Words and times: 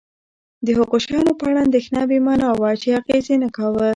د 0.65 0.67
هغو 0.77 0.97
شیانو 1.05 1.33
په 1.39 1.45
اړه 1.49 1.59
اندېښنه 1.67 2.01
بې 2.09 2.19
مانا 2.25 2.49
وه 2.59 2.71
چې 2.81 2.87
اغېز 2.99 3.25
یې 3.31 3.37
نه 3.43 3.49
کاوه. 3.55 3.87